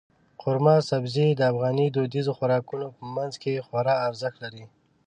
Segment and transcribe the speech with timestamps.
[0.41, 4.65] قورمه سبزي د افغاني دودیزو خوراکونو په منځ کې خورا ارزښت لري.